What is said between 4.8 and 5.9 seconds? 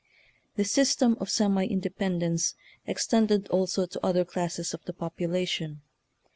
the popula tion.